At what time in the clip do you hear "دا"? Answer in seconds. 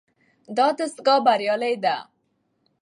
0.57-0.67